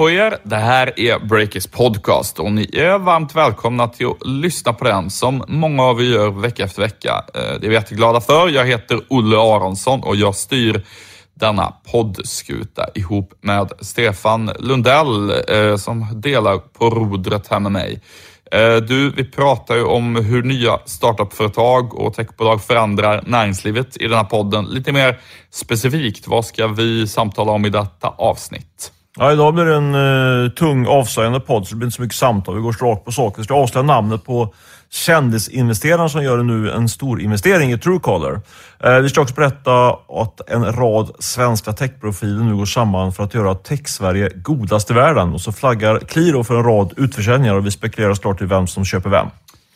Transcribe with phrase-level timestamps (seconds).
[0.00, 0.38] På er!
[0.42, 5.10] Det här är Breakers podcast och ni är varmt välkomna till att lyssna på den
[5.10, 7.24] som många av er gör vecka efter vecka.
[7.34, 8.48] Eh, det är vi jätteglada för.
[8.48, 10.86] Jag heter Olle Aronsson och jag styr
[11.34, 18.00] denna poddskuta ihop med Stefan Lundell eh, som delar på rodret här med mig.
[18.52, 24.16] Eh, du, vi pratar ju om hur nya startupföretag och techbolag förändrar näringslivet i den
[24.16, 24.64] här podden.
[24.64, 28.92] Lite mer specifikt, vad ska vi samtala om i detta avsnitt?
[29.18, 32.16] Ja, idag blir det en uh, tung avslöjande podd, så det blir inte så mycket
[32.16, 32.54] samtal.
[32.54, 33.38] Vi går rakt på sak.
[33.38, 34.54] Vi ska avslöja namnet på
[34.90, 38.40] kändisinvesteraren som gör nu en stor investering i Truecaller.
[38.86, 43.34] Uh, vi ska också berätta att en rad svenska techprofiler nu går samman för att
[43.34, 45.34] göra Tech-Sverige godast i världen.
[45.34, 48.84] Och så flaggar Qliro för en rad utförsäljningar och vi spekulerar snart i vem som
[48.84, 49.26] köper vem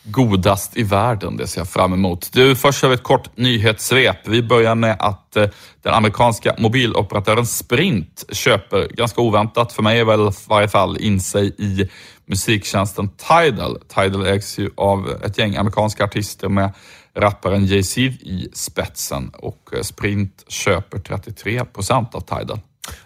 [0.05, 1.37] godast i världen.
[1.37, 2.33] Det ser jag fram emot.
[2.33, 4.29] Du, först kör vi ett kort nyhetssvep.
[4.29, 5.49] Vi börjar med att eh,
[5.83, 11.55] den amerikanska mobiloperatören Sprint köper, ganska oväntat för mig, väl i varje fall, in sig
[11.59, 11.91] i
[12.27, 13.79] musiktjänsten Tidal.
[13.95, 16.73] Tidal ägs ju av ett gäng amerikanska artister med
[17.15, 22.61] rapparen Jay-Z i spetsen och eh, Sprint köper 33 procent av Tidal.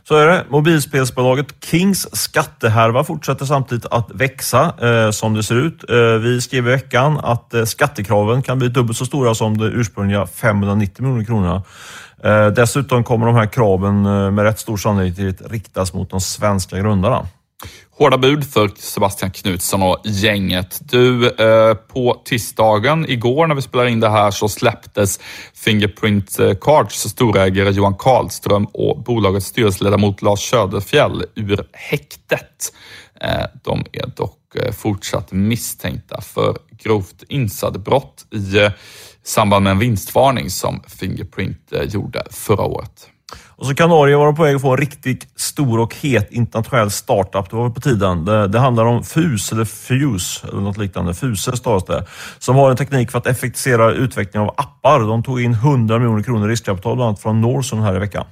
[0.09, 0.45] Så är det.
[0.49, 5.91] Mobilspelsbolaget Kings skattehärva fortsätter samtidigt att växa eh, som det ser ut.
[5.91, 9.65] Eh, vi skrev i veckan att eh, skattekraven kan bli dubbelt så stora som de
[9.65, 11.63] ursprungliga 590 miljoner kronorna.
[12.25, 16.79] Eh, dessutom kommer de här kraven eh, med rätt stor sannolikhet riktas mot de svenska
[16.79, 17.27] grundarna.
[17.99, 20.81] Hårda bud för Sebastian Knutsson och gänget.
[20.81, 25.21] Du, eh, på tisdagen igår när vi spelar in det här så släpptes
[25.55, 32.73] Fingerprint eh, Cards storägare Johan Karlström och bolagets styrelseledamot Lars Söderfjell ur häktet.
[33.21, 38.71] Eh, de är dock eh, fortsatt misstänkta för grovt insiderbrott i eh,
[39.23, 43.09] samband med en vinstvarning som Fingerprint gjorde förra året.
[43.59, 46.91] Och så kan Norge vara på väg att få en riktigt stor och het internationell
[46.91, 47.51] startup.
[47.51, 48.25] Det var på tiden.
[48.25, 51.15] Det, det handlar om FUS, eller FUSE, eller något liknande.
[51.15, 52.05] FUSE stavas det.
[52.39, 55.01] Som har en teknik för att effektivisera utvecklingen av appar.
[55.01, 58.25] De tog in 100 miljoner kronor i riskkapital bland annat från Norson här i veckan.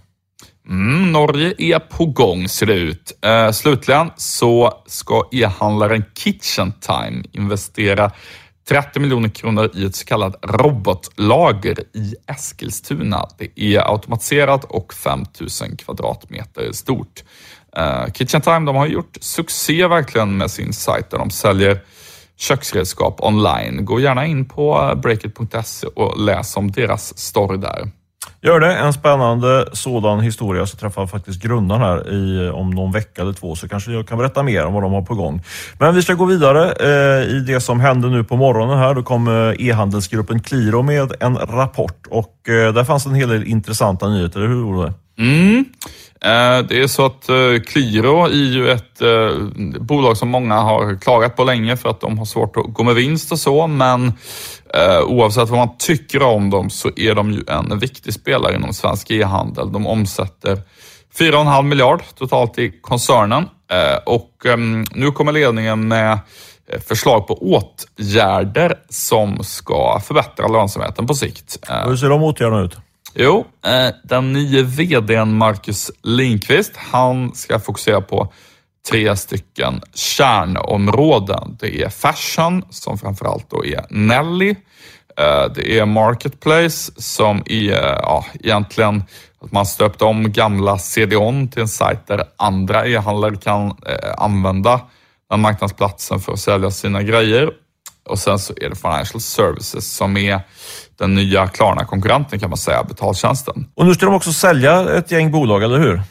[0.69, 3.19] Mm, Norge är på gång ser det ut.
[3.25, 8.11] Eh, slutligen så ska e-handlaren Kitchen Time investera
[8.69, 13.29] 30 miljoner kronor i ett så kallat robotlager i Eskilstuna.
[13.39, 17.25] Det är automatiserat och 5000 kvadratmeter stort.
[17.79, 21.81] Uh, Kitchen Time de har gjort succé verkligen med sin sajt där de säljer
[22.37, 23.85] köksredskap online.
[23.85, 27.91] Gå gärna in på breakit.se och läs om deras story där.
[28.41, 28.73] Gör det.
[28.75, 30.61] En spännande sådan historia.
[30.61, 34.09] Jag ska träffa faktiskt grundaren här i, om någon vecka eller två, så kanske jag
[34.09, 35.43] kan berätta mer om vad de har på gång.
[35.79, 38.95] Men vi ska gå vidare eh, i det som hände nu på morgonen här.
[38.95, 43.45] Då kom eh, e-handelsgruppen Qliro med en rapport och eh, där fanns en hel del
[43.45, 44.93] intressanta nyheter, eller hur Olle?
[45.19, 45.65] Mm.
[46.21, 49.31] Eh, det är så att eh, Qliro är ju ett eh,
[49.81, 52.95] bolag som många har klagat på länge för att de har svårt att gå med
[52.95, 54.13] vinst och så, men
[55.07, 59.11] oavsett vad man tycker om dem så är de ju en viktig spelare inom svensk
[59.11, 59.73] e-handel.
[59.73, 60.63] De omsätter
[61.19, 63.45] 4,5 miljard totalt i koncernen
[64.05, 64.31] och
[64.95, 66.19] nu kommer ledningen med
[66.89, 71.59] förslag på åtgärder som ska förbättra lönsamheten på sikt.
[71.87, 72.77] Hur ser de åtgärderna ut?
[73.19, 78.33] Jo, eh, den nye VDn Marcus Linkvist, han ska fokusera på
[78.91, 81.57] tre stycken kärnområden.
[81.61, 84.51] Det är fashion, som framförallt då är Nelly.
[85.19, 89.05] Eh, det är Marketplace, som är eh, ja, egentligen
[89.41, 94.81] att man stöpt om gamla CDON till en sajt där andra e-handlare kan eh, använda
[95.31, 97.51] den marknadsplatsen för att sälja sina grejer.
[98.07, 100.41] Och sen så är det Financial Services som är
[100.99, 103.67] den nya Klarna-konkurrenten kan man säga, betaltjänsten.
[103.75, 106.03] Och nu ska de också sälja ett gäng bolag, eller hur?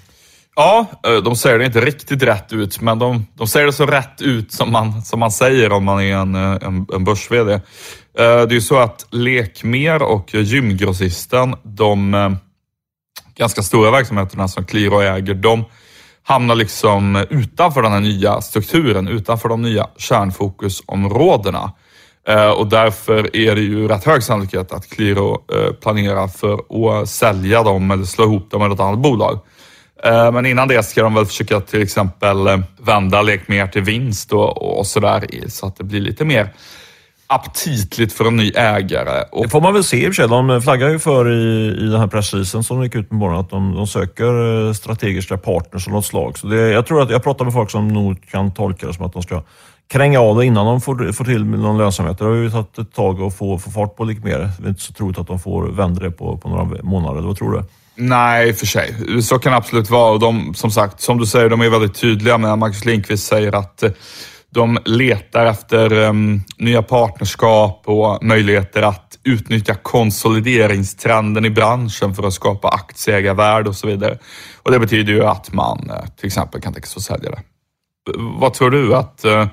[0.56, 3.86] Ja, eh, de säger det inte riktigt rätt ut, men de, de säger det så
[3.86, 7.54] rätt ut som man, som man säger om man är en, eh, en, en börs-VD.
[7.54, 7.60] Eh,
[8.18, 12.38] det är ju så att Lekmer och Gymgrossisten, de
[13.36, 15.66] ganska stora verksamheterna som Qliro äger, de
[16.24, 21.72] hamnar liksom utanför den här nya strukturen, utanför de nya kärnfokusområdena.
[22.28, 26.60] Eh, och därför är det ju rätt hög sannolikhet att Qliro eh, planerar för
[27.02, 29.40] att sälja dem eller slå ihop dem med något annat bolag.
[30.04, 32.38] Eh, men innan det ska de väl försöka till exempel
[32.82, 36.50] vända Lekmer till vinst och, och sådär så att det blir lite mer
[37.28, 39.24] aptitligt för en ny ägare.
[39.32, 39.44] Och...
[39.44, 40.28] Det får man väl se i och för sig.
[40.28, 43.50] De flaggar ju för i, i den här pressreleasen som gick ut med morgonen att
[43.50, 46.38] de, de söker strategiska partners av något slag.
[46.38, 49.06] Så det, jag tror att jag pratar med folk som nog kan tolka det som
[49.06, 49.44] att de ska
[49.88, 52.18] kränga av det innan de får, får till någon lönsamhet.
[52.18, 54.50] Det har ju tagit ett tag att få, få fart på lite mer.
[54.60, 57.22] Det är inte så troligt att de får vända det på, på några månader.
[57.22, 57.64] Vad tror du?
[57.96, 58.96] Nej, för sig.
[59.22, 60.12] Så kan det absolut vara.
[60.12, 63.56] Och de, som sagt, som du säger, de är väldigt tydliga med Marcus Lindqvist säger
[63.56, 63.92] att eh,
[64.50, 72.34] de letar efter um, nya partnerskap och möjligheter att utnyttja konsolideringstrenden i branschen för att
[72.34, 74.18] skapa aktieägarvärde och så vidare.
[74.64, 77.42] Och Det betyder ju att man eh, till exempel kan tänka sig att sälja det.
[78.40, 79.48] Vad tror du att uh,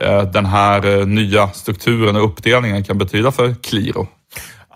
[0.00, 4.06] Eh, den här eh, nya strukturen och uppdelningen kan betyda för Qliro?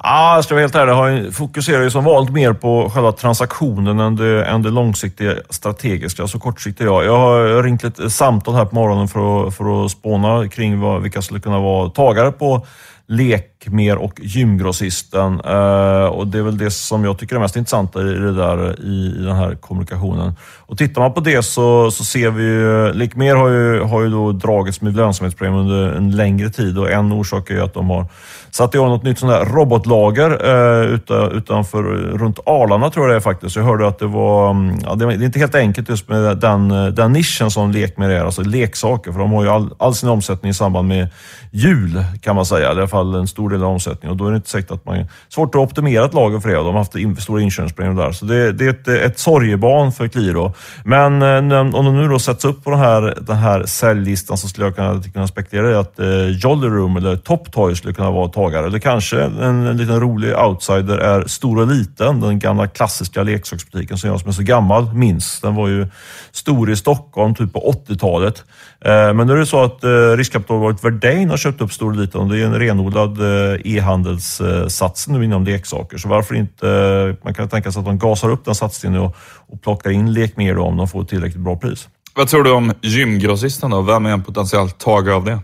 [0.05, 0.93] Ja, jag ska vara helt ärlig.
[0.93, 6.27] Jag fokuserar ju som vanligt mer på själva transaktionen än det, än det långsiktiga strategiska.
[6.27, 7.05] Så kortsiktigt jag.
[7.05, 11.03] Jag har ringt lite samtal här på morgonen för att, för att spåna kring vad,
[11.03, 12.67] vilka skulle kunna vara tagare på
[13.12, 15.41] Lekmer och Gymgrossisten.
[15.41, 18.81] Eh, och det är väl det som jag tycker är mest intressant i, det där,
[18.81, 20.35] i, i den här kommunikationen.
[20.59, 24.09] Och tittar man på det så, så ser vi ju, Lekmer har ju, har ju
[24.09, 28.06] då dragits med lönsamhetsproblem under en längre tid och en orsak är att de har
[28.54, 33.16] Satte igång något nytt sånt där robotlager uh, utanför, eh, runt Arlanda tror jag det
[33.16, 33.56] är faktiskt.
[33.56, 36.70] Jag hörde att det var, mm, ja, det är inte helt enkelt just med den,
[36.70, 40.08] eh, den nischen som Lekmer är, alltså leksaker, för de har ju all, all sin
[40.08, 41.08] omsättning i samband med
[41.50, 44.31] jul kan man säga, i alla fall en stor del av omsättningen och då är
[44.31, 45.06] det inte säkert att man...
[45.28, 48.12] Svårt att optimera ett lager för det och de har haft in, stora inkörningsproblem där.
[48.12, 50.54] Så det, det är ett, ett sorgebarn för Qliro.
[50.84, 54.49] Men eh, om de nu då sätts upp på den här, den här säljlistan så
[54.49, 58.10] skulle jag kunna, kunna spekulera i att eh, Jolly Room eller Top Toy skulle kunna
[58.10, 58.67] vara tagare.
[58.67, 64.11] Eller kanske en, en liten rolig outsider är Stora Liten, den gamla klassiska leksaksbutiken som
[64.11, 65.41] jag som är så gammal minns.
[65.41, 65.87] Den var ju
[66.33, 68.44] stor i Stockholm typ på 80-talet.
[68.85, 72.21] Eh, men nu är det så att eh, riskkapitalbolaget Verdane har köpt upp Stor Liten
[72.21, 75.99] och det är en renodlad eh, e-handelssats nu inom leksaker.
[75.99, 79.17] Så varför inte, eh, man kan tänka sig att de gasar upp den satsningen och,
[79.49, 81.88] och plockar in Lekmer om de får tillräckligt bra pris.
[82.15, 83.83] Vad tror du om gymgrossisten då?
[83.83, 85.38] Vem är en potentiell tagare av det?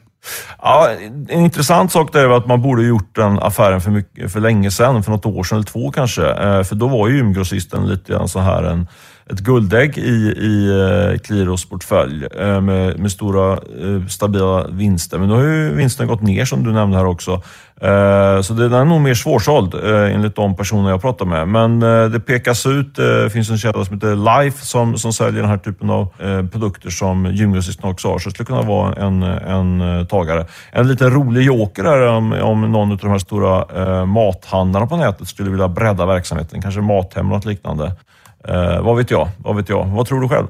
[0.62, 0.88] Ja,
[1.28, 4.70] en intressant sak där är att man borde gjort den affären för, mycket, för länge
[4.70, 6.26] sedan, för något år sedan eller två kanske.
[6.30, 8.88] Eh, för då var ju gymgrossisten lite grann så här en
[9.30, 15.18] ett guldägg i, i eh, Kliros Qliros portfölj eh, med, med stora eh, stabila vinster.
[15.18, 17.42] Men nu har ju vinsten gått ner som du nämnde här också.
[18.42, 19.74] Så den är nog mer svårsåld
[20.14, 21.48] enligt de personer jag pratar med.
[21.48, 21.80] Men
[22.12, 25.58] det pekas ut, det finns en källa som heter Life som, som säljer den här
[25.58, 26.08] typen av
[26.52, 28.18] produkter som gymgrossisten också har.
[28.18, 30.46] Så det skulle kunna vara en, en tagare.
[30.72, 35.28] En liten rolig joker här om, om någon av de här stora mathandlarna på nätet
[35.28, 36.62] skulle vilja bredda verksamheten.
[36.62, 37.92] Kanske Mathem eller något liknande.
[38.48, 39.28] Eh, vad vet jag?
[39.38, 39.86] Vad vet jag?
[39.86, 40.46] Vad tror du själv?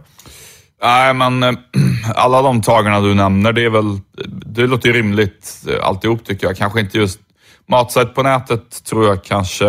[0.82, 1.52] Nej, men eh,
[2.14, 6.46] alla de tagarna du nämner, det är väl, det låter ju rimligt eh, alltihop tycker
[6.46, 6.56] jag.
[6.56, 7.20] Kanske inte just
[7.68, 9.68] matsajt på nätet tror jag kanske,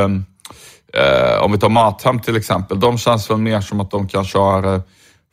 [0.93, 4.37] eh, om vi tar Mathem till exempel, de känns väl mer som att de kanske
[4.37, 4.81] har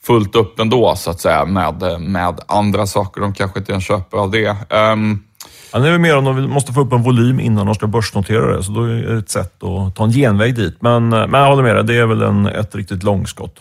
[0.06, 3.20] fullt upp ändå så att säga med, med andra saker.
[3.20, 4.56] De kanske inte ens köper av det.
[4.70, 5.25] Um,
[5.76, 8.56] Ja, det är mer om de måste få upp en volym innan de ska börsnotera
[8.56, 10.76] det, så då är det ett sätt att ta en genväg dit.
[10.81, 13.61] Men, eh, men jag håller med dig, det är väl en, ett riktigt långskott.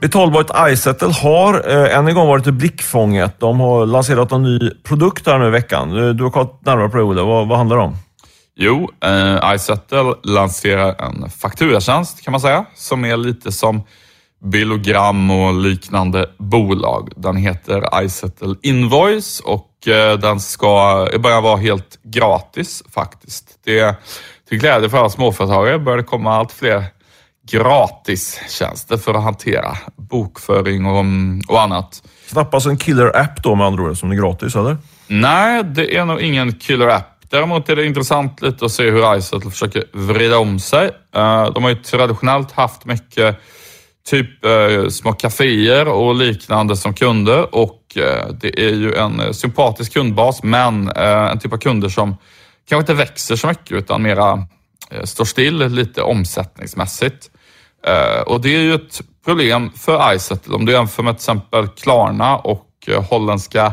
[0.00, 3.40] Betalbart iSettle har eh, än en gång varit i blickfånget.
[3.40, 6.16] De har lanserat en ny produkt här nu i veckan.
[6.16, 7.22] Du har kollat närmare på det, Olle.
[7.22, 7.96] Vad, vad handlar det om?
[8.56, 13.82] Jo, eh, iSettle lanserar en fakturatjänst kan man säga, som är lite som
[14.50, 17.12] Billogram och liknande bolag.
[17.16, 23.58] Den heter iSettle Invoice och eh, den ska i början vara helt gratis faktiskt.
[23.64, 23.96] Det
[24.48, 26.84] till glädje för alla småföretagare börjar det komma allt fler
[27.50, 31.04] gratistjänster för att hantera bokföring och,
[31.48, 32.02] och annat.
[32.30, 34.76] Knappast en killer-app då med andra ord, som är gratis eller?
[35.06, 37.12] Nej, det är nog ingen killer-app.
[37.30, 40.90] Däremot är det intressant lite att se hur iSettle försöker vrida om sig.
[41.14, 43.40] Eh, de har ju traditionellt haft mycket
[44.06, 49.30] typ eh, små kaféer och liknande som kunder och eh, det är ju en eh,
[49.32, 52.16] sympatisk kundbas men eh, en typ av kunder som
[52.68, 54.46] kanske inte växer så mycket utan mera
[54.90, 57.30] eh, står still lite omsättningsmässigt.
[57.86, 60.54] Eh, och det är ju ett problem för Izettle.
[60.54, 63.72] Om du jämför med till exempel Klarna och eh, holländska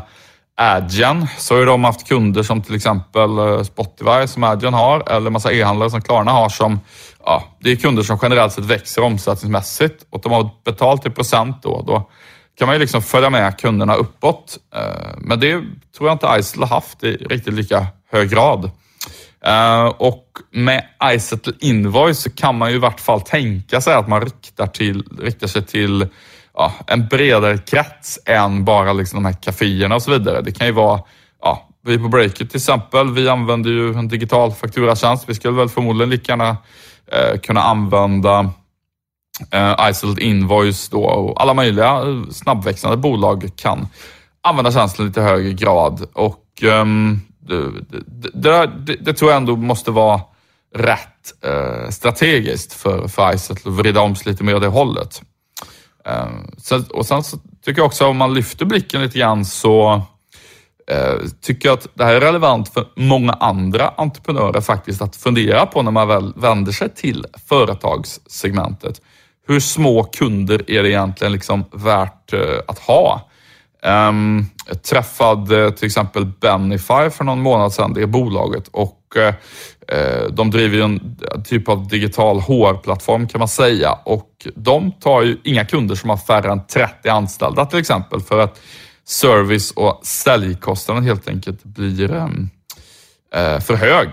[0.57, 5.29] Adyen så har de haft kunder som till exempel eh, Spotify som Adyen har eller
[5.29, 6.79] massa e-handlare som Klarna har som
[7.25, 11.63] ja, det är kunder som generellt sett växer omsättningsmässigt och de har betalt i procent
[11.63, 11.83] då.
[11.87, 12.09] Då
[12.57, 14.57] kan man ju liksom följa med kunderna uppåt.
[14.75, 15.51] Eh, men det
[15.97, 18.71] tror jag inte Izettle haft i riktigt lika hög grad.
[19.45, 20.83] Eh, och med
[21.13, 25.03] Izettle Invoice så kan man ju i vart fall tänka sig att man riktar, till,
[25.19, 26.07] riktar sig till
[26.53, 30.41] ja, en bredare krets än bara liksom de här kaféerna och så vidare.
[30.41, 31.01] Det kan ju vara
[31.41, 35.29] ja, vi på Breakit till exempel, vi använder ju en digital fakturatjänst.
[35.29, 36.57] Vi skulle väl förmodligen lika gärna
[37.11, 38.51] eh, kunna använda
[39.51, 43.87] eh, Isolate Invoice då och alla möjliga eh, snabbväxande bolag kan
[44.41, 46.05] använda tjänsten i lite högre grad.
[46.13, 46.85] Och eh,
[47.39, 47.71] det,
[48.33, 50.21] det, det, det, tror jag ändå måste vara
[50.75, 55.21] rätt eh, strategiskt för, för Isolate att vrida om sig lite mer åt det hållet.
[56.05, 60.01] Eh, sen, och sen så tycker jag också om man lyfter blicken lite grann så
[60.91, 65.65] eh, tycker jag att det här är relevant för många andra entreprenörer faktiskt att fundera
[65.65, 69.01] på när man väl vänder sig till företagssegmentet.
[69.47, 73.29] Hur små kunder är det egentligen liksom värt eh, att ha?
[73.85, 78.67] Um, jag träffade till exempel Benify för någon månad sedan, det är bolaget.
[78.67, 79.35] Och Eh,
[79.87, 83.91] eh, de driver ju en typ av digital HR-plattform kan man säga.
[84.03, 88.21] Och de tar ju inga kunder som har färre än 30 anställda till exempel.
[88.21, 88.61] För att
[89.05, 92.49] service och säljkostnaden helt enkelt blir ehm,
[93.35, 94.09] eh, för hög.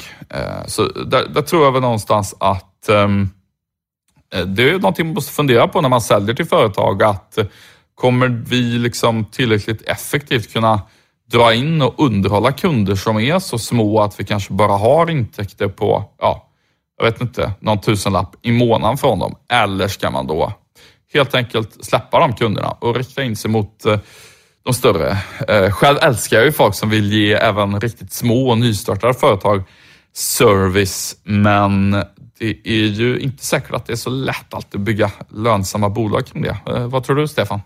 [0.67, 3.31] Så där, där, tror jag väl någonstans att ehm,
[4.47, 7.03] det är någonting man måste fundera på när man säljer till företag.
[7.03, 7.39] att
[8.01, 10.81] Kommer vi liksom tillräckligt effektivt kunna
[11.31, 15.69] dra in och underhålla kunder som är så små att vi kanske bara har intäkter
[15.69, 16.47] på, ja,
[16.99, 19.37] jag vet inte, någon tusenlapp i månaden från dem?
[19.53, 20.53] Eller ska man då
[21.15, 23.99] helt enkelt släppa de kunderna och rikta in sig mot eh,
[24.65, 25.19] de större.
[25.49, 29.63] Eh, själv älskar jag ju folk som vill ge även riktigt små och nystartade företag
[30.15, 31.91] service, men
[32.39, 36.27] det är ju inte säkert att det är så lätt alltid att bygga lönsamma bolag
[36.27, 36.57] kring det.
[36.67, 37.61] Eh, vad tror du, Stefan?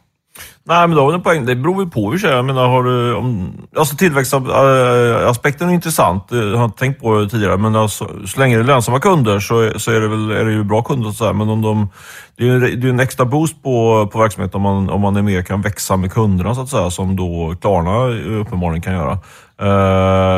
[0.67, 1.47] Nej, men då har du en poäng.
[1.47, 6.33] Det beror ju på hur Jag menar, har du, om, alltså tillväxtaspekten eh, är intressant.
[6.33, 9.01] Eh, jag har inte tänkt på det tidigare, men alltså, så länge det är lönsamma
[9.01, 11.11] kunder så, så är, det väl, är det ju bra kunder.
[11.11, 11.33] Så här.
[11.33, 11.89] Men om de,
[12.37, 15.17] det är ju det är en extra boost på, på verksamheten om man, om man
[15.17, 18.95] är med kan växa med kunderna, så att säga, som då Klarna eh, uppenbarligen kan
[18.95, 19.19] göra.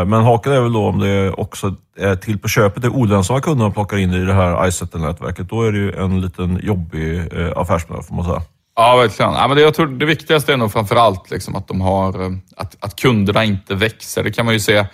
[0.04, 3.64] Men haken är väl då om det också är till på köpet är olönsamma kunder
[3.64, 5.48] man plockar in i det här iSettle-nätverket.
[5.48, 7.22] Då är det ju en liten jobbig
[7.56, 8.42] affärsmodell, får man säga.
[8.78, 9.32] Ja, verkligen.
[9.32, 12.30] Ja, men det, jag tror det viktigaste är nog framförallt liksom att, de har, eh,
[12.56, 14.24] att, att kunderna inte växer.
[14.24, 14.86] Det kan man ju se.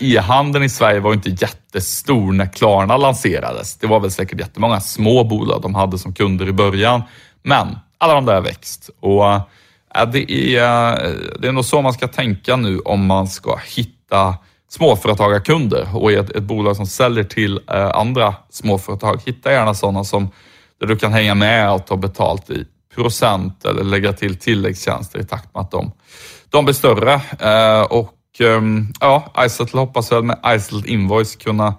[0.00, 3.78] E-handeln i Sverige var inte jättestor när Klarna lanserades.
[3.78, 7.02] Det var väl säkert jättemånga små bolag de hade som kunder i början.
[7.42, 8.90] Men alla de där har växt.
[9.00, 9.22] Och,
[9.94, 13.58] ja, det, är, eh, det är nog så man ska tänka nu om man ska
[13.76, 14.36] hitta
[14.68, 19.20] småföretagarkunder och är ett, ett bolag som säljer till eh, andra småföretag.
[19.26, 20.30] Hitta gärna sådana som
[20.80, 25.24] där du kan hänga med och ta betalt i procent eller lägga till tilläggstjänster i
[25.24, 25.92] takt med att de,
[26.50, 27.12] de blir större.
[27.38, 31.74] Eh, och ehm, ja, Izettle hoppas väl med Izettle Invoice kunna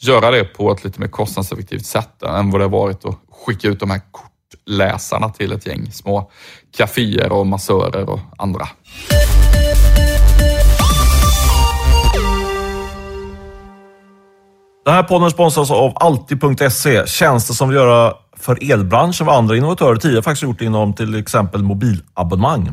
[0.00, 3.68] göra det på ett lite mer kostnadseffektivt sätt än vad det har varit att skicka
[3.68, 6.30] ut de här kortläsarna till ett gäng små
[6.76, 8.68] kaféer och massörer och andra.
[14.84, 17.06] Den här podden sponsras av Alltid.se.
[17.06, 21.62] Tjänster som vill göra för elbranschen vad andra innovatörer tidigare faktiskt gjort inom till exempel
[21.62, 22.72] mobilabonnemang.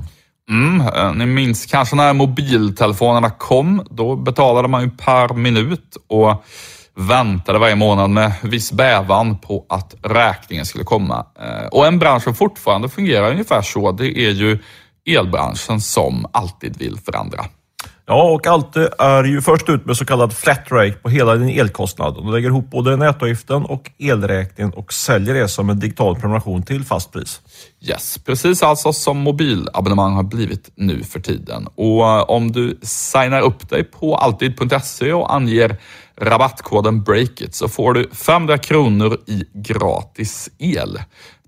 [0.50, 3.88] Mm, eh, ni minns kanske när mobiltelefonerna kom.
[3.90, 6.44] Då betalade man ju per minut och
[6.96, 11.26] väntade varje månad med viss bävan på att räkningen skulle komma.
[11.40, 14.60] Eh, och en bransch som fortfarande fungerar ungefär så, det är ju
[15.06, 17.46] elbranschen som alltid vill förändra.
[18.10, 21.60] Ja, och Alte är ju först ut med så kallad flat rate på hela din
[21.60, 22.16] elkostnad.
[22.16, 26.84] De lägger ihop både nätavgiften och elräkningen och säljer det som en digital prenumeration till
[26.84, 27.42] fast pris.
[27.82, 31.68] Yes, precis alltså som mobilabonnemang har blivit nu för tiden.
[31.76, 35.78] Och eh, om du signar upp dig på alltid.se och anger
[36.22, 41.00] rabattkoden BREAKIT så får du 500 kronor i gratis el.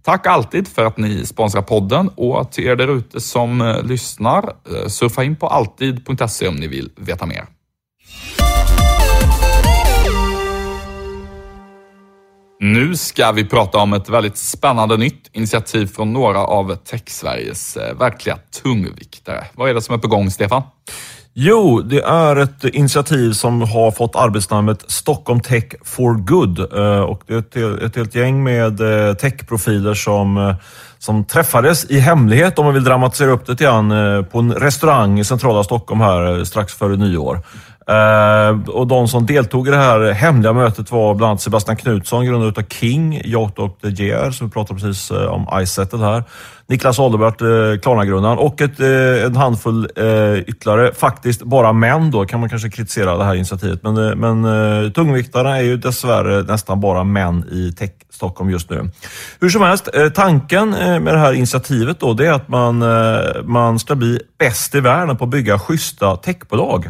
[0.04, 4.44] Tack alltid för att ni sponsrar podden och till er där ute som eh, lyssnar,
[4.44, 7.46] eh, surfa in på alltid.se om ni vill veta mer.
[12.62, 17.98] Nu ska vi prata om ett väldigt spännande nytt initiativ från några av Tech-Sveriges eh,
[17.98, 19.46] verkliga tungviktare.
[19.54, 20.62] Vad är det som är på gång, Stefan?
[21.34, 26.60] Jo, det är ett initiativ som har fått arbetsnamnet Stockholm Tech for Good.
[26.60, 30.56] Eh, och det är ett, ett helt gäng med eh, techprofiler som, eh,
[30.98, 35.20] som träffades i hemlighet, om man vill dramatisera upp det lite grann, på en restaurang
[35.20, 37.42] i centrala Stockholm här strax före nyår.
[37.90, 42.26] Uh, och de som deltog i det här hemliga mötet var bland annat Sebastian Knutsson,
[42.26, 46.24] grundare av King, Yacht och The Year, som vi pratade precis om iSetet här.
[46.70, 52.26] Niklas Adalbert, uh, Klarna-grundaren och ett, eh, en handfull eh, ytterligare, faktiskt bara män då,
[52.26, 53.84] kan man kanske kritisera det här initiativet.
[53.84, 58.92] Men, men tungviktarna är ju dessvärre nästan bara män i tech Stockholm just nu.
[59.40, 62.84] Hur som helst, tanken med det här initiativet då, det är att man,
[63.44, 66.86] man ska bli bäst i världen på att bygga schyssta techbolag.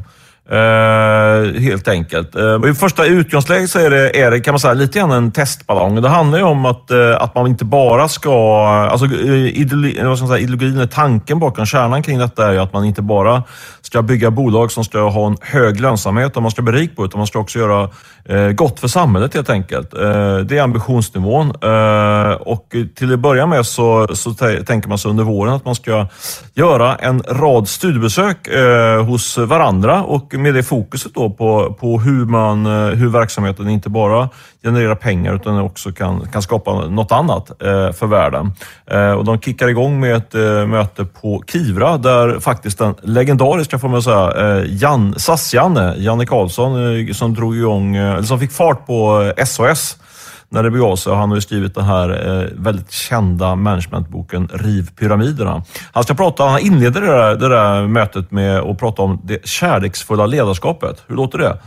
[0.52, 2.36] Uh, helt enkelt.
[2.36, 5.32] Eh, I första utgångsläget så är det, är det kan man säga, lite grann en
[5.32, 6.02] testballong.
[6.02, 8.66] Det handlar ju om att, uh, att man inte bara ska...
[8.92, 12.60] Alltså, eh, ideologi, vad ska man säga, ideologin, tanken bakom kärnan kring detta är ju
[12.60, 13.44] att man inte bara
[13.82, 17.06] ska bygga bolag som ska ha en hög lönsamhet och man ska bli rik på,
[17.06, 17.90] utan man ska också göra
[18.54, 19.92] gott för samhället helt enkelt.
[20.46, 21.50] Det är ambitionsnivån.
[22.40, 26.08] Och till att börja med så, så tänker man sig under våren att man ska
[26.54, 28.50] göra en rad studiebesök
[29.08, 33.90] hos varandra och med det fokuset då på, på hur, man, eh, hur verksamheten inte
[33.90, 34.30] bara
[34.64, 38.52] genererar pengar utan också kan, kan skapa något annat eh, för världen.
[38.92, 43.80] Eh, och de kickar igång med ett eh, möte på Kivra där faktiskt den legendariska,
[43.80, 48.40] får man säga, eh, Jan, SAS-Janne, Janne Karlsson, eh, som drog igång, eh, eller som
[48.40, 49.98] fick fart på eh, SOS
[50.50, 51.14] när det begav sig.
[51.14, 55.64] Han har ju skrivit den här eh, väldigt kända managementboken Riv pyramiderna.
[55.94, 59.48] Han ska prata, han inleder det där, det där mötet med att prata om det
[59.48, 61.04] kärleksfulla ledarskapet.
[61.08, 61.58] Hur låter det?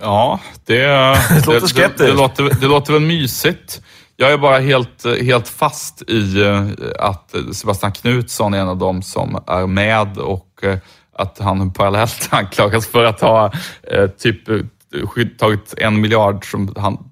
[0.00, 0.76] Ja, det,
[1.28, 1.98] det, låter skeptiskt.
[1.98, 3.82] Det, det, låter, det låter väl mysigt.
[4.16, 6.66] Jag är bara helt, helt fast i eh,
[6.98, 10.78] att Sebastian Knutsson är en av dem som är med och eh,
[11.12, 13.52] att han parallellt anklagas för att ha
[13.82, 14.38] eh, typ
[15.38, 17.09] tagit en miljard som han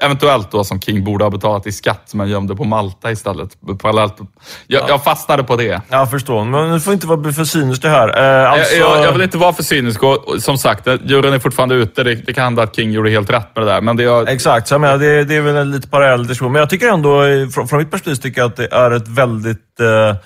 [0.00, 3.50] Eventuellt då som King borde ha betalat i skatt, men gömde på Malta istället.
[3.82, 4.14] Parallellt.
[4.66, 4.86] Jag, ja.
[4.88, 5.80] jag fastnade på det.
[5.88, 8.08] Jag förstår, men du får inte vara för cynisk det här.
[8.08, 8.76] Eh, alltså...
[8.76, 12.04] jag, jag, vill inte vara för cynisk och som sagt, juryn är fortfarande ute.
[12.04, 13.80] Det, det kan hända att King gjorde helt rätt med det där.
[13.80, 14.28] Men det jag...
[14.28, 16.52] Exakt, så jag menar, det, det är väl en lite parallell diskussion.
[16.52, 17.22] Men jag tycker ändå,
[17.54, 20.16] från, från mitt perspektiv, tycker jag att det är ett väldigt eh,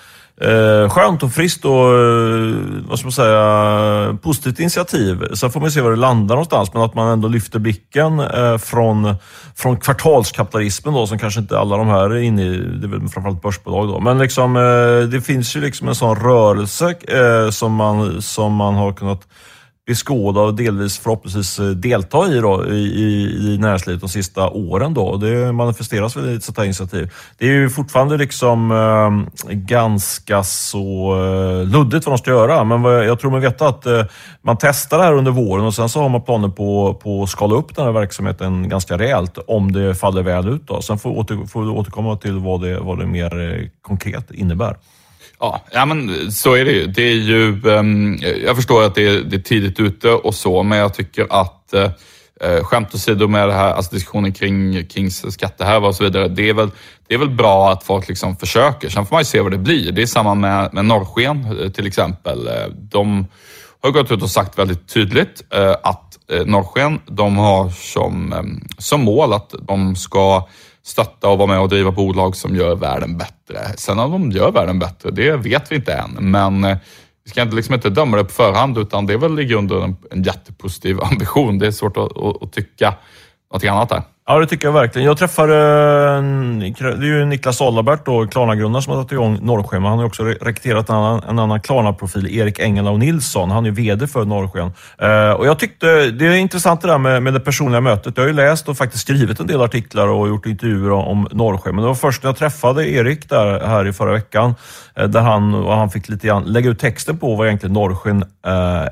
[0.41, 2.55] Eh, skönt och friskt och eh,
[2.87, 5.33] vad ska man säga, positivt initiativ.
[5.33, 8.57] Sen får man se var det landar någonstans, men att man ändå lyfter blicken eh,
[8.57, 9.15] från,
[9.55, 12.57] från kvartalskapitalismen då, som kanske inte alla de här är inne i.
[12.57, 13.99] Det är väl framförallt börsbolag då.
[13.99, 18.75] Men liksom, eh, det finns ju liksom en sån rörelse eh, som, man, som man
[18.75, 19.27] har kunnat
[19.89, 24.93] beskåda och delvis förhoppningsvis eh, delta i, då, i, i, i näringslivet de sista åren.
[24.93, 25.17] Då.
[25.17, 27.11] Det manifesteras väl i ett sånt här initiativ.
[27.37, 32.81] Det är ju fortfarande liksom eh, ganska så eh, luddigt vad de ska göra, men
[32.81, 34.03] vad, jag tror man vet att eh,
[34.41, 37.29] man testar det här under våren och sen så har man planer på, på att
[37.29, 40.67] skala upp den här verksamheten ganska rejält om det faller väl ut.
[40.67, 40.81] Då.
[40.81, 44.75] Sen får vi åter, får återkomma till vad det, vad det mer eh, konkret innebär.
[45.39, 46.87] Ja, ja, men så är det ju.
[46.87, 50.63] Det är ju um, jag förstår att det är, det är, tidigt ute och så,
[50.63, 55.87] men jag tycker att uh, skämt åsido med det här, alltså diskussionen kring Kings skattehärva
[55.87, 56.27] och så vidare.
[56.27, 56.71] Det är, väl,
[57.07, 58.89] det är väl bra att folk liksom försöker.
[58.89, 59.91] Sen får man ju se vad det blir.
[59.91, 62.49] Det är samma med, med Norrsken eh, till exempel.
[62.75, 63.27] De
[63.81, 68.67] har gått ut och sagt väldigt tydligt uh, att uh, Norrsken, de har som, um,
[68.77, 70.47] som mål att de ska
[70.83, 73.59] stötta och vara med och driva bolag som gör världen bättre.
[73.77, 76.11] Sen om de gör världen bättre, det vet vi inte än.
[76.19, 76.77] Men eh,
[77.23, 79.95] vi ska liksom inte döma det på förhand, utan det är väl i grunden en,
[80.11, 81.59] en jättepositiv ambition.
[81.59, 82.93] Det är svårt att, att, att tycka
[83.53, 84.01] något annat där.
[84.31, 85.05] Ja, det tycker jag verkligen.
[85.05, 89.83] Jag träffade, eh, det är ju Niklas Adalbert, Klarna-grundaren, som har tagit igång Norrsken.
[89.83, 93.51] Han har också rekryterat en annan, en annan Klarna-profil, Erik Engelau Nilsson.
[93.51, 94.71] Han är VD för Norrsken.
[94.97, 98.17] Eh, och jag tyckte, det är intressant det där med, med det personliga mötet.
[98.17, 101.75] Jag har ju läst och faktiskt skrivit en del artiklar och gjort intervjuer om Norrsken.
[101.75, 104.55] Men det var först när jag träffade Erik där här i förra veckan,
[104.95, 108.23] eh, där han, och han fick lite grann lägga ut texten på vad egentligen Norrsken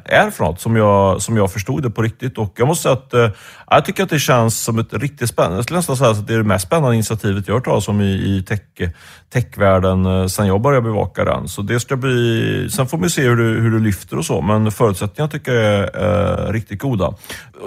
[0.06, 2.38] är för något, som jag, som jag förstod det på riktigt.
[2.38, 3.36] Och jag måste säga att
[3.69, 6.34] jag tycker att det känns som ett riktigt spännande, jag skulle nästan säga att det
[6.34, 8.62] är det mest spännande initiativet jag har hört talas om i, i tech,
[9.34, 11.48] techvärlden eh, sen jag började bevaka den.
[11.48, 14.42] Så det ska bli, sen får vi se hur du, hur du lyfter och så,
[14.42, 17.13] men förutsättningarna tycker jag är eh, riktigt goda.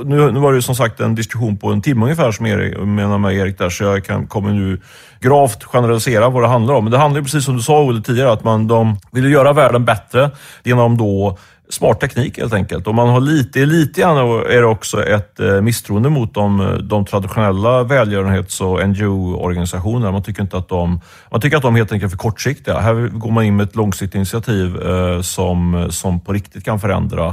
[0.04, 3.18] Nu, nu var det som sagt en diskussion på en timme ungefär som Erik, menar
[3.18, 4.80] med Erik där, så jag kan, kommer nu
[5.20, 6.84] gravt generalisera vad det handlar om.
[6.84, 9.52] Men det handlar ju precis som du sa Olle tidigare, att man, de vill göra
[9.52, 10.30] världen bättre
[10.64, 11.38] genom då
[11.70, 12.86] smart teknik helt enkelt.
[12.86, 17.04] Och man har lite, lite grann är det också ett eh, misstroende mot de, de
[17.04, 20.12] traditionella välgörenhets och NGO-organisationerna.
[20.12, 22.78] Man tycker inte att de, man tycker att de helt enkelt är för kortsiktiga.
[22.78, 27.26] Här går man in med ett långsiktigt initiativ eh, som, som på riktigt kan förändra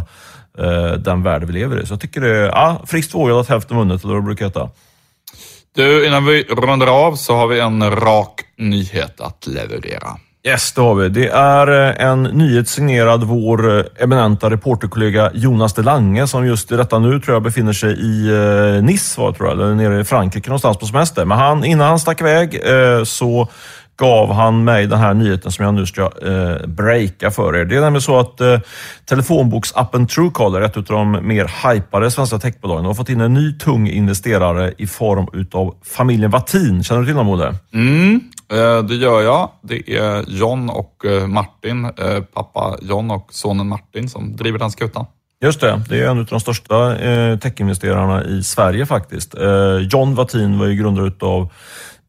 [0.57, 1.85] eh, den värld vi lever i.
[1.85, 4.69] Så jag tycker det är ja, friskt vågat hälften vunnet, eller vad det brukar heta.
[5.75, 10.17] Du, innan vi rundar av så har vi en rak nyhet att leverera.
[10.43, 11.09] Yes, det har vi.
[11.09, 16.71] Det är eh, en nyhet signerad vår eh, eminenta reporterkollega Jonas de Lange som just
[16.71, 20.01] i detta nu tror jag befinner sig i eh, Nice, var, tror jag, eller nere
[20.01, 21.25] i Frankrike någonstans på semester.
[21.25, 22.61] Men han, innan han stack iväg
[23.03, 23.47] så
[23.97, 27.65] gav han mig den här nyheten som jag nu ska eh, breaka för er.
[27.65, 28.59] Det är nämligen så att eh,
[29.05, 33.89] telefonboksappen Truecaller, ett av de mer hypade svenska techbolagen, har fått in en ny tung
[33.89, 36.83] investerare i form utav familjen Vatin.
[36.83, 37.55] Känner du till dem, Olle?
[37.73, 39.49] Mm, Eh, det gör jag.
[39.61, 44.71] Det är John och eh, Martin, eh, pappa John och sonen Martin som driver den
[44.71, 45.05] skutan.
[45.41, 49.35] Just det, det är en av de största eh, techinvesterarna i Sverige faktiskt.
[49.35, 51.49] Eh, John Wattin var ju grundare utav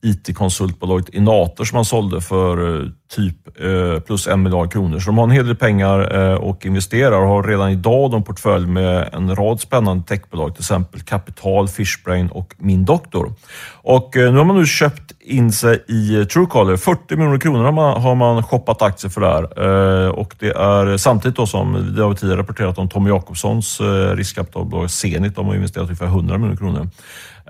[0.03, 4.99] IT-konsultbolaget Inator som han sålde för eh, typ eh, plus en miljard kronor.
[4.99, 8.23] Så de har en hel del pengar eh, och investerar och har redan idag en
[8.23, 13.33] portfölj med en rad spännande techbolag, till exempel Kapital, Fishbrain och Min Doktor.
[13.73, 16.77] Och nu har man nu köpt in sig i Truecaller.
[16.77, 20.19] 40 miljoner kronor har man, har man shoppat aktier för där.
[20.19, 23.81] Och det är samtidigt då som det har tidigare rapporterat om Tommy Jakobssons
[24.15, 25.37] riskkapitalbolag Zenit.
[25.37, 26.89] De har investerat ungefär 100 miljoner kronor.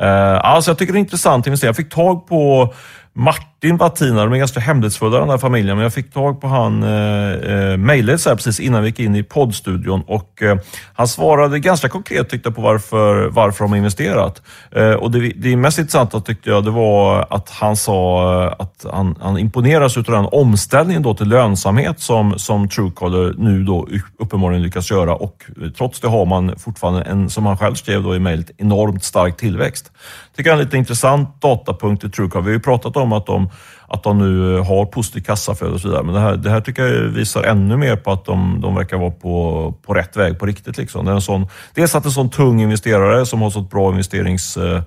[0.02, 1.68] Uh, Alltså jag tycker det är intressant att investera.
[1.68, 2.74] Jag fick tag på
[3.18, 6.82] Martin Wattina, de är ganska hemlighetsfulla den här familjen, men jag fick tag på han
[6.82, 10.58] eh, eh mejlet precis innan vi gick in i poddstudion och eh,
[10.94, 14.42] han svarade ganska konkret tyckte jag på varför, varför de har investerat.
[14.70, 18.86] Eh, och det, det mest intressanta tyckte jag det var att han sa eh, att
[18.92, 24.62] han, han imponeras av den omställningen då till lönsamhet som, som Truecaller nu då uppenbarligen
[24.62, 28.16] lyckas göra och eh, trots det har man fortfarande en, som han själv skrev då
[28.16, 29.92] i mejlet, enormt stark tillväxt.
[30.36, 32.44] tycker jag är en lite intressant datapunkt i Truecaller.
[32.44, 33.50] Vi har ju pratat om att de,
[33.88, 36.02] att de nu har positivt kassaflöde och så vidare.
[36.02, 38.96] Men det här, det här tycker jag visar ännu mer på att de, de verkar
[38.96, 40.78] vara på, på rätt väg på riktigt.
[40.78, 41.04] Liksom.
[41.04, 44.56] Det är en sån, dels att en sån tung investerare som har så bra investerings
[44.56, 44.82] eh,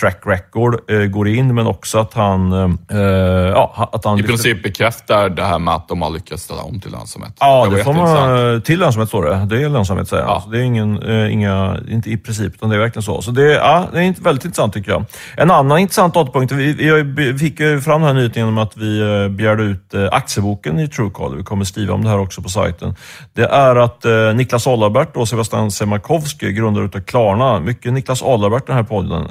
[0.00, 2.52] track record eh, går in, men också att han...
[2.90, 6.62] Eh, ja, att han I princip bekräftar det här med att de har lyckats ställa
[6.62, 7.32] om till lönsamhet.
[7.40, 9.56] Ja, det, det får man, till lönsamhet står det.
[9.56, 10.44] Det är lönsamhet säger ja.
[10.50, 13.22] Det är ingen, eh, inga, inte i princip, utan det är verkligen så.
[13.22, 15.04] Så det, ja, det är väldigt intressant tycker jag.
[15.36, 19.28] En annan intressant datapunkt, vi, vi fick fram den här nyheten genom att vi eh,
[19.28, 21.36] begärde ut eh, aktieboken i Truecaller.
[21.36, 22.94] Vi kommer skriva om det här också på sajten.
[23.32, 28.66] Det är att eh, Niklas Adalbert och Sebastian Semakowski, grundare utav Klarna, mycket Niklas Adalbert
[28.66, 29.26] den här podden,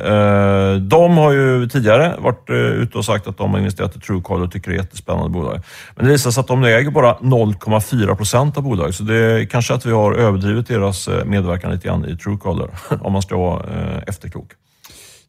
[0.00, 4.00] Eh, de har ju tidigare varit eh, ute och sagt att de har investerat i
[4.00, 5.60] Truecaller och tycker det är ett jättespännande bolag.
[5.96, 9.44] Men det visar sig att de äger bara 0,4 procent av bolaget, så det är
[9.44, 12.68] kanske att vi har överdrivit deras eh, medverkan lite grann i Truecaller,
[13.00, 14.50] om man ska vara eh, efterklok.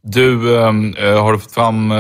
[0.01, 1.93] Du, eh, har du fått fram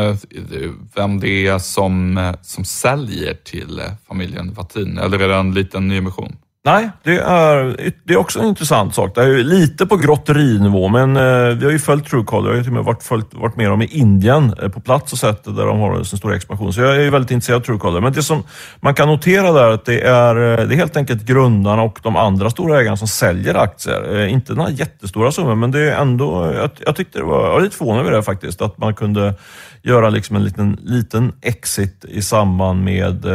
[0.95, 4.97] vem det är som, som säljer till familjen Vatin?
[4.97, 6.35] Eller är det en liten nyemission?
[6.67, 9.15] Nej, det är, det är också en intressant sak.
[9.15, 12.47] Det är lite på grotterinivå, men eh, vi har ju följt Truecaller.
[12.47, 14.79] Jag har ju till och med varit, följt, varit med dem i Indien eh, på
[14.79, 16.73] plats och sett där de har sin stora expansion.
[16.73, 18.01] Så jag är väldigt intresserad av Truecaller.
[18.01, 18.43] Men det som
[18.79, 21.99] man kan notera där är att det är, eh, det är helt enkelt grundarna och
[22.03, 24.25] de andra stora ägarna som säljer aktier.
[24.27, 26.53] Inte några jättestora summor, men det är ändå...
[26.55, 29.33] Jag, jag tyckte det var, jag var lite förvånad över det faktiskt, att man kunde
[29.81, 33.25] göra liksom en liten, liten exit i samband med,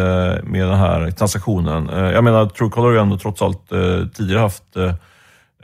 [0.45, 1.88] med den här transaktionen.
[2.14, 4.95] Jag menar, Truecaller är ju ändå trots allt eh, tidigare haft eh,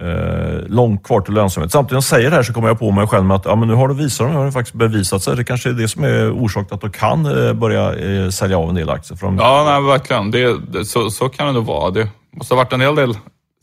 [0.09, 1.73] eh, långt kvar till lönsamhet.
[1.73, 3.57] Samtidigt som jag säger det här så kommer jag på mig själv med att ja,
[3.57, 5.37] men nu har de visat sig, har det faktiskt bevisat sig.
[5.37, 7.93] Det kanske är det som är orsaken att de kan eh, börja
[8.31, 9.19] sälja av en del aktier.
[9.21, 9.39] De...
[9.39, 10.31] Ja, nej, verkligen.
[10.31, 11.91] Det, det, så, så kan det nog vara.
[11.91, 13.15] Det måste ha varit en hel del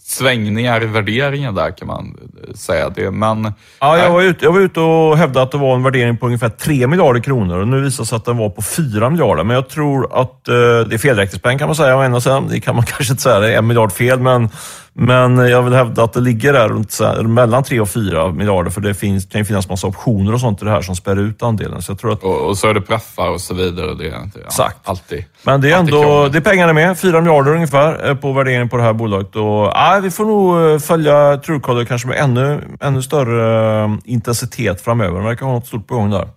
[0.07, 2.17] svängningar i värderingen där kan man
[2.55, 2.89] säga.
[2.89, 3.11] Det.
[3.11, 6.17] Men, ja, jag, var ute, jag var ute och hävdade att det var en värdering
[6.17, 9.09] på ungefär 3 miljarder kronor och nu visar det sig att den var på 4
[9.09, 9.43] miljarder.
[9.43, 12.47] Men jag tror att eh, det är felräkningspengar kan man säga å ena sidan.
[12.47, 14.49] Det kan man kanske inte säga, det är en miljard fel, men
[14.97, 18.81] men jag vill hävda att det ligger där runt, mellan 3 och 4 miljarder för
[18.81, 21.43] det finns, kan ju finnas massa optioner och sånt i det här som spär ut
[21.43, 21.81] andelen.
[21.81, 22.23] Så jag tror att...
[22.23, 23.93] och, och så är det preffar och så vidare.
[23.93, 24.77] Det, ja, Exakt.
[24.83, 25.25] Alltid.
[25.43, 26.99] Men det är ändå, det är pengarna med.
[26.99, 29.35] 4 miljarder ungefär eh, på värderingen på det här bolaget.
[29.35, 34.81] Och, ja, vi får nog eh, följa Truecaller kanske med ännu, ännu större eh, intensitet
[34.81, 35.15] framöver.
[35.15, 36.27] De verkar ha något stort på gång där.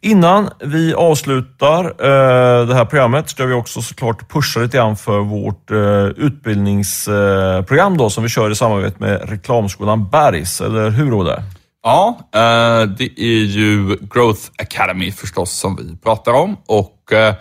[0.00, 5.18] Innan vi avslutar eh, det här programmet ska vi också såklart pusha lite grann för
[5.18, 11.42] vårt eh, utbildningsprogram då, som vi kör i samarbete med reklamskolan Bergs, eller hur Olle?
[11.82, 17.34] Ja, eh, det är ju Growth Academy förstås som vi pratar om och eh,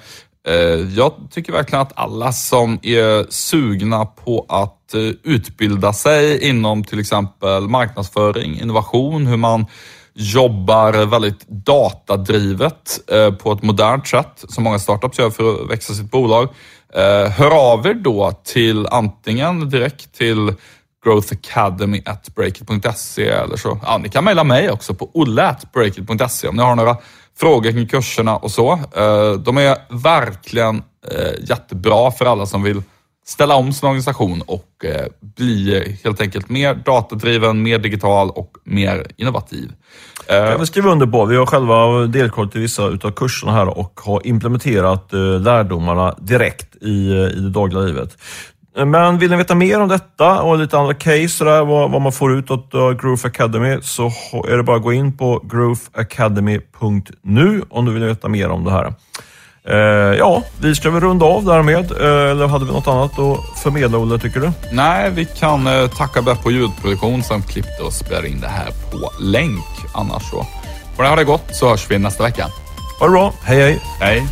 [0.48, 0.56] eh,
[0.96, 7.00] jag tycker verkligen att alla som är sugna på att eh, utbilda sig inom till
[7.00, 9.66] exempel marknadsföring, innovation, hur man
[10.18, 15.94] jobbar väldigt datadrivet eh, på ett modernt sätt, som många startups gör för att växa
[15.94, 16.50] sitt bolag.
[16.94, 20.54] Eh, hör av er då till antingen direkt till
[21.06, 23.80] growthacademy.breakit.se eller så.
[23.86, 26.98] Ja, ni kan mejla mig också på olle.breakit.se om ni har några
[27.40, 28.72] frågor kring kurserna och så.
[28.72, 30.84] Eh, de är verkligen
[31.40, 32.82] jättebra för alla som vill
[33.28, 34.86] ställa om sin organisation och
[35.36, 39.72] bli helt enkelt mer datadriven, mer digital och mer innovativ.
[40.28, 41.26] Det kan vi skriva under på.
[41.26, 46.84] Vi har själva deltagit i vissa utav kurserna här och har implementerat eh, lärdomarna direkt
[46.84, 48.18] i, eh, i det dagliga livet.
[48.86, 52.12] Men vill ni veta mer om detta och lite andra case, där, vad, vad man
[52.12, 54.12] får ut av Growth Academy, så
[54.48, 58.72] är det bara att gå in på growthacademy.nu om du vill veta mer om det
[58.72, 58.94] här.
[59.70, 61.92] Eh, ja, vi ska väl runda av därmed.
[61.92, 64.52] Eh, eller hade vi något annat att förmedla, Olle, tycker du?
[64.72, 68.68] Nej, vi kan eh, tacka Bepp på ljudproduktion som klippte och spelade in det här
[68.92, 69.66] på länk.
[69.94, 70.46] Annars så
[70.96, 72.48] får ni ha det gott så hörs vi nästa vecka.
[73.00, 73.34] Ha det bra.
[73.44, 73.80] Hej, hej.
[74.00, 74.24] Hej!